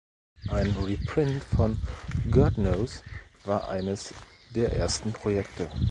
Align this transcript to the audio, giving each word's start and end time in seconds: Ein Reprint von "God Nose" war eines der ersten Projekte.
Ein 0.49 0.71
Reprint 0.77 1.43
von 1.55 1.77
"God 2.31 2.57
Nose" 2.57 3.01
war 3.43 3.69
eines 3.69 4.15
der 4.49 4.73
ersten 4.73 5.13
Projekte. 5.13 5.69